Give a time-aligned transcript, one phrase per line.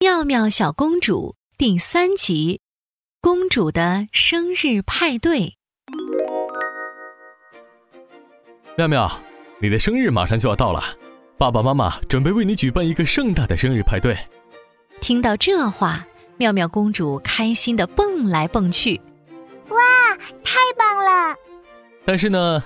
[0.00, 2.60] 妙妙小公主第三集：
[3.20, 5.54] 公主的生日派对。
[8.76, 9.10] 妙妙，
[9.60, 10.82] 你的生日马上就要到了，
[11.38, 14.16] 爸爸妈妈准备为你举办一个盛大的生日派对。
[15.00, 16.04] 听到这话，
[16.36, 19.00] 妙妙公主开心的蹦来蹦去。
[19.68, 19.78] 哇，
[20.42, 21.36] 太棒了！
[22.04, 22.62] 但是呢，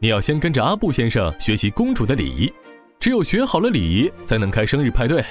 [0.00, 2.52] 你要先跟着阿布先生学习公主的礼仪，
[2.98, 5.24] 只有学好了礼仪，才能开生日派对。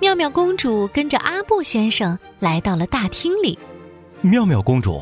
[0.00, 3.58] 妙妙公主跟着阿布先生来到了大厅里。
[4.22, 4.98] 妙妙公主，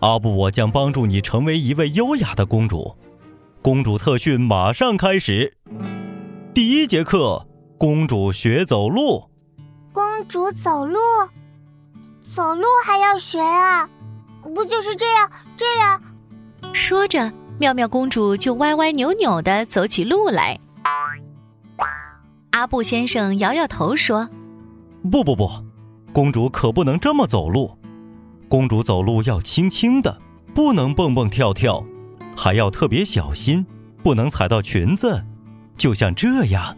[0.00, 2.94] 阿布我将帮助你成为一位优雅的公主。
[3.62, 5.56] 公主特训马上开始。
[6.52, 7.46] 第一节课，
[7.78, 9.24] 公主学走路。
[9.90, 10.98] 公主走路，
[12.34, 13.88] 走路还要学啊？
[14.54, 15.98] 不就是这样这样？
[16.74, 20.60] 说着，妙妙公主就歪歪扭扭的走起路来。
[22.56, 24.26] 阿布先生摇摇头说
[25.12, 25.46] ：“不不不，
[26.10, 27.76] 公主可不能这么走路。
[28.48, 30.18] 公主走路要轻轻的，
[30.54, 31.84] 不能蹦蹦跳跳，
[32.34, 33.66] 还要特别小心，
[34.02, 35.22] 不能踩到裙子。
[35.76, 36.74] 就像这样。”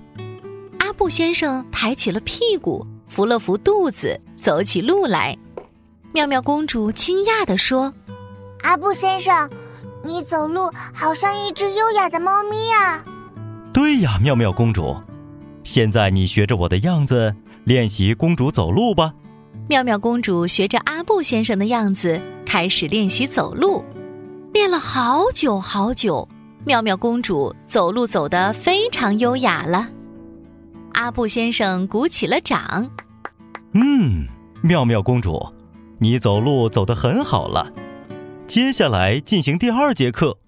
[0.81, 5.39] 阿布先生抬起了屁股，扶了扶肚子，走起路来。
[6.13, 7.95] 妙妙公主惊讶地说
[8.67, 9.49] ：“阿布先生，
[10.03, 13.05] 你走路好像一只优雅的猫咪呀
[13.73, 14.97] ！”“对呀，妙妙公主。”
[15.69, 19.13] 现在你学着我的样子练习公主走路吧。
[19.69, 23.85] 妙妙公主学着阿布先生的样子开始练习走路，
[24.55, 26.27] 练了好久好久，
[26.65, 29.87] 妙妙公主走路走得非常优雅了。
[30.95, 32.91] 阿布先生鼓起了掌，
[33.75, 34.27] 嗯，
[34.63, 35.39] 妙妙公主，
[35.99, 37.71] 你走路走得很好了。
[38.47, 40.39] 接下来进行第二节课，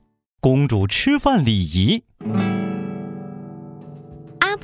[0.40, 2.04] 公主吃饭礼仪。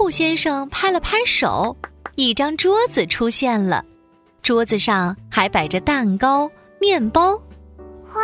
[0.07, 1.77] 布先生拍了拍手，
[2.15, 3.85] 一张桌子出现了，
[4.41, 6.49] 桌子上还摆着蛋糕、
[6.81, 7.35] 面包。
[8.15, 8.23] 哇，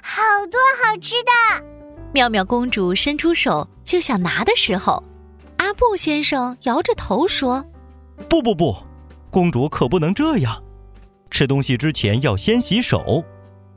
[0.00, 1.66] 好多好吃的！
[2.12, 5.02] 妙妙公主伸出手就想拿的时候，
[5.56, 7.64] 阿布先生摇着头说
[8.30, 8.76] ：“不不不，
[9.32, 10.62] 公主可不能这样。
[11.28, 13.24] 吃东西之前要先洗手，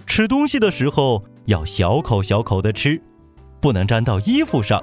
[0.05, 3.01] 吃东西的时候要小口小口的吃，
[3.59, 4.79] 不能沾到衣服上，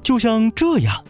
[0.00, 1.04] 就像这样。”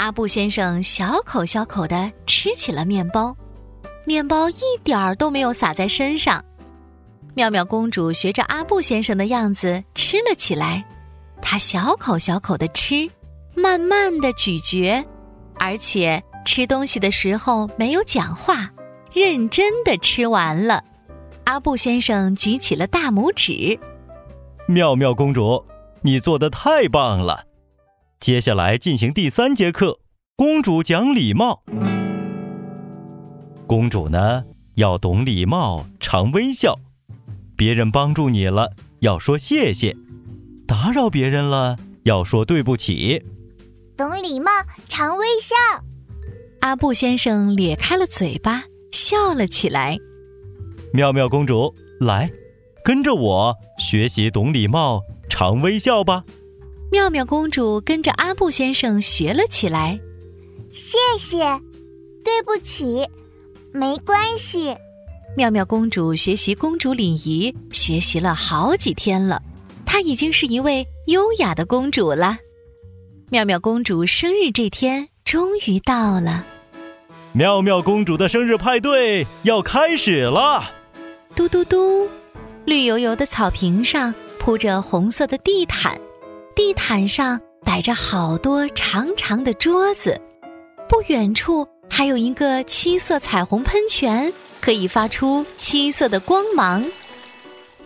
[0.00, 3.36] 阿布先生小口小口的吃起了面包，
[4.06, 6.42] 面包一点儿都没有洒在身上。
[7.34, 10.82] 妙妙公主学着阿布先生的样子吃了起来，
[11.42, 13.06] 她小口小口的吃，
[13.54, 15.04] 慢慢的咀嚼，
[15.58, 18.70] 而且吃东西的时候没有讲话，
[19.12, 20.82] 认真的吃完了。
[21.44, 23.78] 阿布先生举起了大拇指。
[24.66, 25.62] 妙妙公主，
[26.00, 27.44] 你做的太棒了。
[28.20, 29.98] 接下来进行第三节课，
[30.36, 31.62] 公主讲礼貌。
[33.66, 34.44] 公主呢
[34.74, 36.78] 要懂礼貌，常微笑。
[37.56, 39.96] 别人帮助你了，要说谢谢；
[40.66, 43.24] 打扰别人了，要说对不起。
[43.96, 44.50] 懂礼貌，
[44.86, 45.56] 常微笑。
[46.60, 49.96] 阿布先生咧开了嘴巴，笑了起来。
[50.92, 52.30] 妙妙公主，来，
[52.84, 55.00] 跟着我学习懂礼貌，
[55.30, 56.22] 常微笑吧。
[56.90, 59.98] 妙妙公主跟着阿布先生学了起来。
[60.72, 61.38] 谢谢，
[62.24, 63.06] 对不起，
[63.72, 64.76] 没关系。
[65.36, 69.40] 妙妙公主学习公主礼仪，学习了好几天了，
[69.86, 72.36] 她已经是一位优雅的公主了。
[73.30, 76.44] 妙妙公主生日这天终于到了。
[77.32, 80.72] 妙妙公主的生日派对要开始了。
[81.36, 82.08] 嘟嘟嘟，
[82.64, 85.96] 绿油油的草坪上铺着红色的地毯。
[86.60, 90.20] 地毯上摆着好多长长的桌子，
[90.86, 96.84] 不远处还有一个七色彩虹喷泉，可以发出七色的光芒。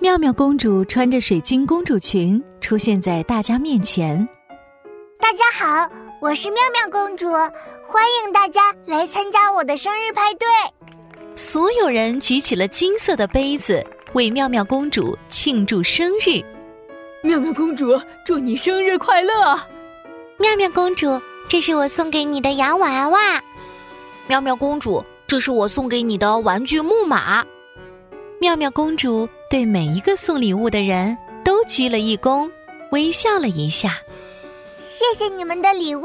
[0.01, 4.29] 妙妙公主穿着水晶公主裙出现在大家面前。
[5.21, 5.89] 大家好，
[6.21, 10.49] 我是妙妙公主，欢迎大家来参加我的生日派对。
[11.37, 16.45] 所有人举起了金色的杯子，为妙妙公主庆祝生日。
[17.25, 19.59] 妙妙公主，祝你生日快乐！
[20.39, 21.19] 妙妙公主，
[21.49, 23.43] 这是我送给你的洋娃娃。
[24.27, 27.43] 妙妙公主，这是我送给你的玩具木马。
[28.39, 32.51] 妙妙公主对每一个送礼物的人都鞠了一躬，
[32.91, 33.97] 微笑了一下。
[34.79, 36.05] 谢谢你们的礼物。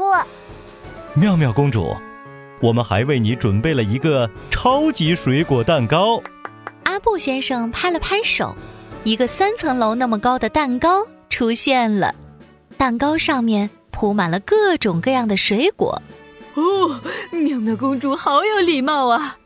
[1.12, 1.94] 妙妙公主，
[2.62, 6.22] 我们还为你准备了一个超级水果蛋糕。
[6.84, 8.56] 阿布先生拍了拍手。
[9.02, 12.14] 一个三层楼那么高的蛋糕出现了，
[12.76, 16.00] 蛋糕上面铺满了各种各样的水果，
[16.54, 17.00] 哦，
[17.30, 19.36] 妙妙公主好有礼貌啊！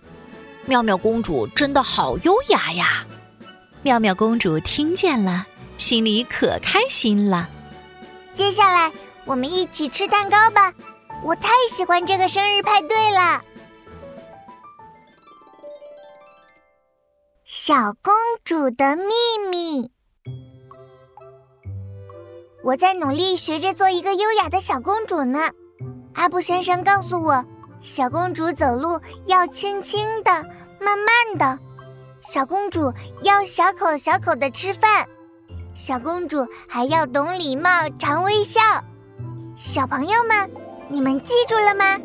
[0.67, 3.05] 妙妙公主真的好优雅呀！
[3.83, 5.47] 妙妙公主听见了，
[5.77, 7.49] 心里可开心了。
[8.33, 8.91] 接下来，
[9.25, 10.73] 我们一起吃蛋糕吧！
[11.23, 13.41] 我太喜欢这个生日派对了。
[17.47, 18.11] 小公
[18.43, 19.13] 主的秘
[19.51, 19.91] 密。
[22.65, 25.51] 我在努力学着做一个优雅的小公主呢。
[26.15, 27.45] 阿布先生告诉我，
[27.83, 30.31] 小公主走路要轻轻的、
[30.81, 31.59] 慢慢的。
[32.23, 35.07] 小公主要小口小口的吃饭。
[35.75, 37.69] 小公主还要懂礼貌、
[37.99, 38.59] 常微笑。
[39.55, 40.51] 小朋友们，
[40.89, 42.01] 你们记住了吗？